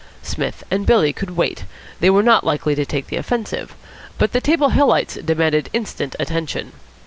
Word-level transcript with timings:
Psmith 0.23 0.63
and 0.71 0.87
Billy 0.87 1.13
could 1.13 1.37
wait; 1.37 1.63
they 1.99 2.09
were 2.09 2.23
not 2.23 2.43
likely 2.43 2.73
to 2.73 2.87
take 2.87 3.05
the 3.05 3.17
offensive; 3.17 3.75
but 4.17 4.31
the 4.31 4.41
Table 4.41 4.71
Hillites 4.71 5.23
demanded 5.23 5.69
instant 5.73 6.15
attention. 6.19 6.71